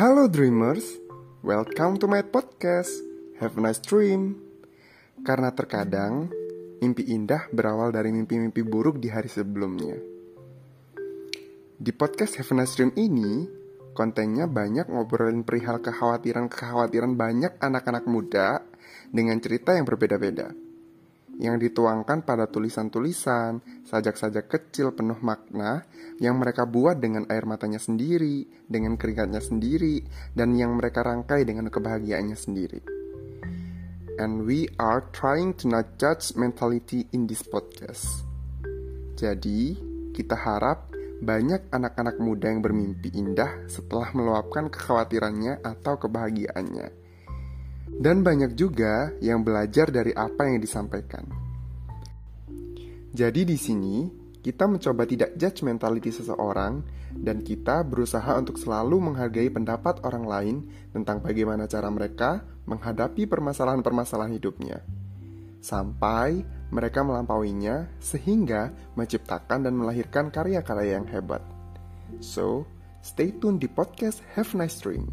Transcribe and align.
Halo 0.00 0.32
dreamers, 0.32 0.96
welcome 1.44 2.00
to 2.00 2.08
my 2.08 2.24
podcast. 2.24 2.88
Have 3.36 3.60
a 3.60 3.68
nice 3.68 3.84
dream. 3.84 4.32
Karena 5.20 5.52
terkadang 5.52 6.32
mimpi 6.80 7.04
indah 7.12 7.52
berawal 7.52 7.92
dari 7.92 8.08
mimpi-mimpi 8.08 8.64
buruk 8.64 8.96
di 8.96 9.12
hari 9.12 9.28
sebelumnya. 9.28 10.00
Di 11.76 11.92
podcast 11.92 12.40
Have 12.40 12.48
a 12.48 12.64
nice 12.64 12.80
dream 12.80 12.96
ini, 12.96 13.44
kontennya 13.92 14.48
banyak 14.48 14.88
ngobrolin 14.88 15.44
perihal 15.44 15.84
kekhawatiran-kekhawatiran 15.84 17.20
banyak 17.20 17.60
anak-anak 17.60 18.08
muda 18.08 18.64
dengan 19.12 19.36
cerita 19.36 19.76
yang 19.76 19.84
berbeda-beda 19.84 20.69
yang 21.40 21.56
dituangkan 21.56 22.20
pada 22.28 22.44
tulisan-tulisan, 22.44 23.64
sajak-sajak 23.88 24.46
kecil 24.46 24.92
penuh 24.92 25.16
makna 25.24 25.88
yang 26.20 26.36
mereka 26.36 26.68
buat 26.68 27.00
dengan 27.00 27.24
air 27.32 27.48
matanya 27.48 27.80
sendiri, 27.80 28.44
dengan 28.68 29.00
keringatnya 29.00 29.40
sendiri, 29.40 30.04
dan 30.36 30.52
yang 30.52 30.76
mereka 30.76 31.00
rangkai 31.00 31.48
dengan 31.48 31.72
kebahagiaannya 31.72 32.36
sendiri. 32.36 32.80
And 34.20 34.44
we 34.44 34.68
are 34.76 35.08
trying 35.16 35.56
to 35.64 35.72
not 35.72 35.96
judge 35.96 36.36
mentality 36.36 37.08
in 37.16 37.24
this 37.24 37.40
podcast. 37.40 38.28
Jadi, 39.16 39.80
kita 40.12 40.36
harap 40.36 40.92
banyak 41.24 41.72
anak-anak 41.72 42.20
muda 42.20 42.52
yang 42.52 42.60
bermimpi 42.60 43.16
indah 43.16 43.64
setelah 43.64 44.12
meluapkan 44.12 44.68
kekhawatirannya 44.68 45.64
atau 45.64 45.96
kebahagiaannya 45.96 47.09
dan 48.00 48.24
banyak 48.24 48.56
juga 48.56 49.12
yang 49.20 49.44
belajar 49.44 49.92
dari 49.92 50.16
apa 50.16 50.48
yang 50.48 50.56
disampaikan. 50.56 51.28
Jadi 53.12 53.44
di 53.44 53.60
sini 53.60 54.08
kita 54.40 54.64
mencoba 54.64 55.04
tidak 55.04 55.36
judge 55.36 55.60
mentality 55.60 56.08
seseorang 56.08 56.80
dan 57.12 57.44
kita 57.44 57.84
berusaha 57.84 58.32
untuk 58.40 58.56
selalu 58.56 59.12
menghargai 59.12 59.52
pendapat 59.52 60.00
orang 60.00 60.24
lain 60.24 60.56
tentang 60.96 61.20
bagaimana 61.20 61.68
cara 61.68 61.92
mereka 61.92 62.40
menghadapi 62.64 63.28
permasalahan-permasalahan 63.28 64.32
hidupnya. 64.32 64.80
Sampai 65.60 66.40
mereka 66.72 67.04
melampauinya 67.04 67.92
sehingga 68.00 68.72
menciptakan 68.96 69.68
dan 69.68 69.76
melahirkan 69.76 70.32
karya-karya 70.32 70.96
yang 70.96 71.06
hebat. 71.12 71.44
So, 72.24 72.64
stay 73.04 73.36
tune 73.36 73.60
di 73.60 73.68
podcast 73.68 74.24
Have 74.32 74.56
Nice 74.56 74.80
Dream. 74.80 75.04